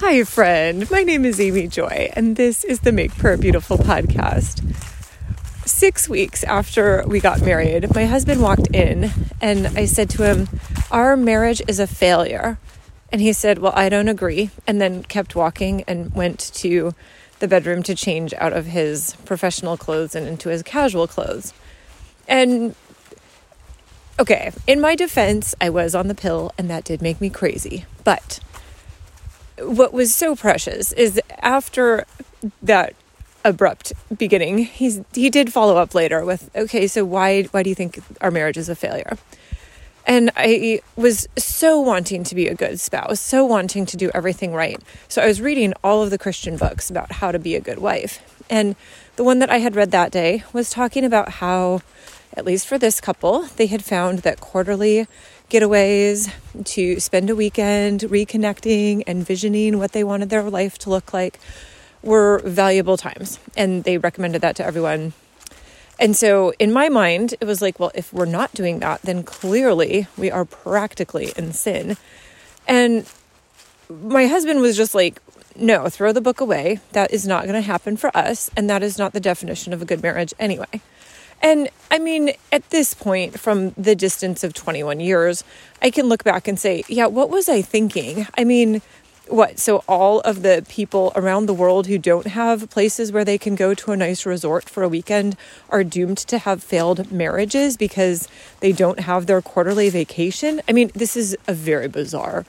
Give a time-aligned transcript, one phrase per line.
[0.00, 0.90] Hi, friend.
[0.90, 4.62] My name is Amy Joy, and this is the Make Prayer Beautiful podcast.
[5.66, 10.48] Six weeks after we got married, my husband walked in, and I said to him,
[10.90, 12.58] Our marriage is a failure.
[13.10, 14.50] And he said, Well, I don't agree.
[14.66, 16.94] And then kept walking and went to
[17.38, 21.54] the bedroom to change out of his professional clothes and into his casual clothes.
[22.28, 22.74] And
[24.20, 27.86] okay, in my defense, I was on the pill, and that did make me crazy.
[28.04, 28.40] But
[29.58, 32.04] what was so precious is after
[32.62, 32.94] that
[33.44, 37.74] abrupt beginning, he's he did follow up later with, okay, so why why do you
[37.74, 39.16] think our marriage is a failure?
[40.08, 44.52] And I was so wanting to be a good spouse, so wanting to do everything
[44.54, 44.80] right.
[45.08, 47.78] So I was reading all of the Christian books about how to be a good
[47.78, 48.20] wife.
[48.48, 48.76] And
[49.16, 51.80] the one that I had read that day was talking about how,
[52.34, 55.08] at least for this couple, they had found that quarterly
[55.50, 56.32] getaways
[56.64, 61.38] to spend a weekend reconnecting and visioning what they wanted their life to look like
[62.02, 63.38] were valuable times.
[63.56, 65.12] And they recommended that to everyone.
[65.98, 69.22] And so, in my mind, it was like, well, if we're not doing that, then
[69.22, 71.96] clearly we are practically in sin.
[72.68, 73.10] And
[73.88, 75.22] my husband was just like,
[75.58, 76.80] no, throw the book away.
[76.92, 78.50] That is not going to happen for us.
[78.56, 80.82] And that is not the definition of a good marriage anyway.
[81.42, 85.44] And I mean, at this point, from the distance of 21 years,
[85.80, 88.26] I can look back and say, yeah, what was I thinking?
[88.36, 88.82] I mean,
[89.28, 89.58] what?
[89.58, 93.54] So, all of the people around the world who don't have places where they can
[93.54, 95.36] go to a nice resort for a weekend
[95.68, 98.28] are doomed to have failed marriages because
[98.60, 100.62] they don't have their quarterly vacation.
[100.68, 102.44] I mean, this is a very bizarre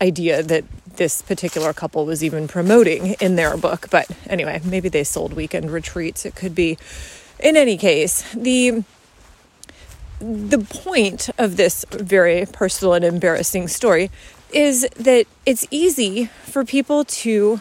[0.00, 0.64] idea that
[0.96, 3.88] this particular couple was even promoting in their book.
[3.90, 6.26] But anyway, maybe they sold weekend retreats.
[6.26, 6.76] It could be
[7.40, 8.84] in any case, the
[10.20, 14.10] the point of this very personal and embarrassing story
[14.52, 17.60] is that it's easy for people to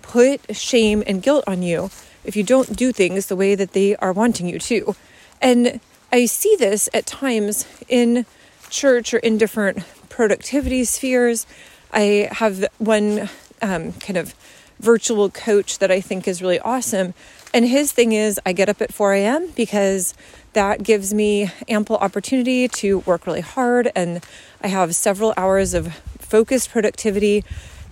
[0.00, 1.90] put shame and guilt on you
[2.24, 4.96] if you don't do things the way that they are wanting you to.
[5.40, 8.24] And I see this at times in
[8.70, 11.46] church or in different productivity spheres.
[11.92, 13.28] I have one
[13.60, 14.34] um, kind of
[14.80, 17.14] virtual coach that I think is really awesome
[17.54, 19.50] and his thing is, I get up at 4 a.m.
[19.54, 20.14] because
[20.52, 23.90] that gives me ample opportunity to work really hard.
[23.94, 24.24] And
[24.62, 27.44] I have several hours of focused productivity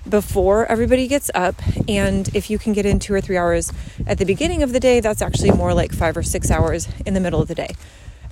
[0.09, 1.57] before everybody gets up.
[1.89, 3.73] And if you can get in two or three hours
[4.07, 7.15] at the beginning of the day, that's actually more like five or six hours in
[7.15, 7.75] the middle of the day.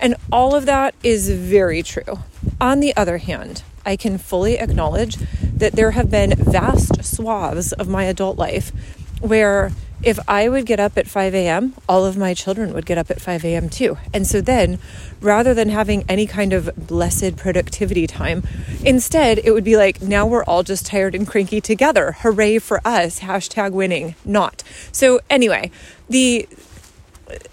[0.01, 2.21] And all of that is very true.
[2.61, 7.89] On the other hand, I can fully acknowledge that there have been vast swaths of
[7.89, 8.73] my adult life
[9.21, 9.73] where
[10.03, 13.11] if I would get up at 5 a.m., all of my children would get up
[13.11, 13.69] at 5 a.m.
[13.69, 13.99] too.
[14.15, 14.79] And so then,
[15.21, 18.47] rather than having any kind of blessed productivity time,
[18.85, 22.13] instead it would be like, now we're all just tired and cranky together.
[22.21, 23.21] Hooray for us.
[23.21, 24.15] Hashtag winning.
[24.25, 24.63] Not.
[24.93, 25.71] So, anyway,
[26.09, 26.49] the.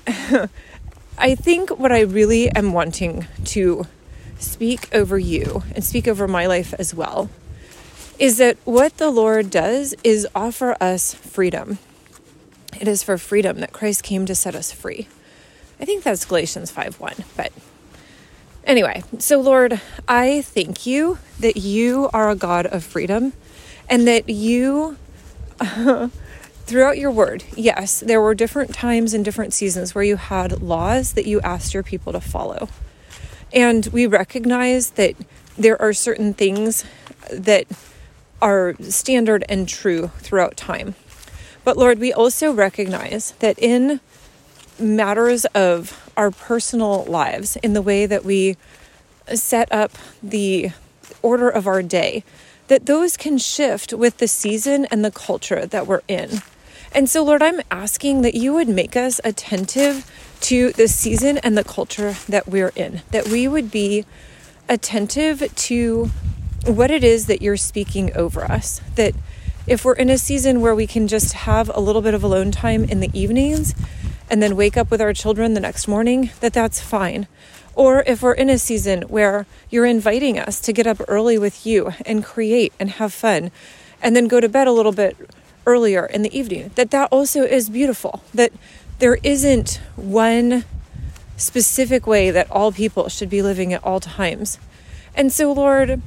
[1.18, 3.88] I think what I really am wanting to
[4.38, 7.30] speak over you and speak over my life as well
[8.20, 11.78] is that what the Lord does is offer us freedom.
[12.80, 15.08] It is for freedom that Christ came to set us free.
[15.80, 17.14] I think that's Galatians 5 1.
[17.36, 17.52] But
[18.64, 23.34] anyway, so Lord, I thank you that you are a God of freedom
[23.90, 24.98] and that you,
[26.66, 31.14] throughout your word, yes, there were different times and different seasons where you had laws
[31.14, 32.70] that you asked your people to follow.
[33.54, 35.16] And we recognize that
[35.58, 36.84] there are certain things
[37.32, 37.68] that
[38.42, 40.96] are standard and true throughout time.
[41.66, 44.00] But Lord, we also recognize that in
[44.80, 48.56] matters of our personal lives, in the way that we
[49.34, 50.70] set up the
[51.22, 52.24] order of our day,
[52.68, 56.42] that those can shift with the season and the culture that we're in.
[56.94, 60.10] And so, Lord, I'm asking that you would make us attentive
[60.42, 64.06] to the season and the culture that we're in, that we would be
[64.70, 66.12] attentive to
[66.66, 69.14] what it is that you're speaking over us, that
[69.68, 72.52] if we're in a season where we can just have a little bit of alone
[72.52, 73.74] time in the evenings
[74.30, 77.28] and then wake up with our children the next morning, that that's fine.
[77.74, 81.66] Or if we're in a season where you're inviting us to get up early with
[81.66, 83.52] you and create and have fun
[84.02, 85.18] and then go to bed a little bit
[85.66, 88.24] earlier in the evening, that that also is beautiful.
[88.34, 88.54] That
[89.00, 90.64] there isn't one
[91.38, 94.58] specific way that all people should be living at all times.
[95.16, 96.02] And so, Lord,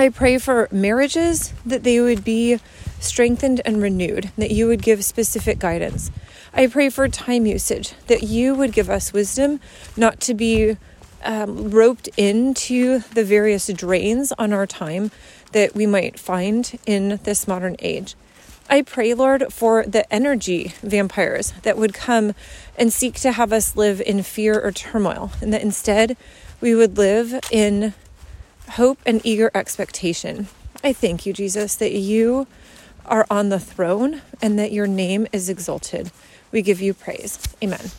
[0.00, 2.60] I pray for marriages that they would be
[3.00, 6.12] strengthened and renewed, that you would give specific guidance.
[6.54, 9.58] I pray for time usage, that you would give us wisdom
[9.96, 10.76] not to be
[11.24, 15.10] um, roped into the various drains on our time
[15.50, 18.14] that we might find in this modern age.
[18.70, 22.34] I pray, Lord, for the energy vampires that would come
[22.76, 26.16] and seek to have us live in fear or turmoil, and that instead
[26.60, 27.94] we would live in
[28.70, 30.48] hope and eager expectation.
[30.82, 32.46] I thank you, Jesus, that you
[33.06, 36.10] are on the throne and that your name is exalted.
[36.52, 37.38] We give you praise.
[37.62, 37.90] Amen.